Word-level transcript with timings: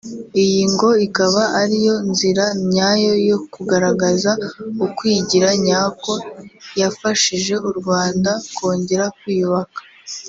Iyi 0.43 0.61
ngo 0.73 0.89
ikaba 1.07 1.41
ariyo 1.61 1.95
nzira 2.09 2.45
nyayo 2.71 3.13
yo 3.29 3.37
kugaragaza 3.53 4.31
ukwigira 4.85 5.49
nyako 5.65 6.13
yafashije 6.81 7.53
u 7.69 7.71
Rwanda 7.79 8.31
kongera 8.55 9.05
kwiyubaka 9.17 9.79